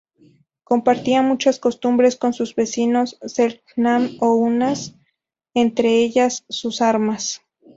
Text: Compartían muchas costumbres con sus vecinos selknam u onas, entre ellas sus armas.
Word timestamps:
Compartían 0.63 1.27
muchas 1.27 1.59
costumbres 1.59 2.15
con 2.15 2.33
sus 2.33 2.55
vecinos 2.55 3.19
selknam 3.21 4.17
u 4.19 4.47
onas, 4.47 4.95
entre 5.53 5.99
ellas 5.99 6.43
sus 6.49 6.81
armas. 6.81 7.43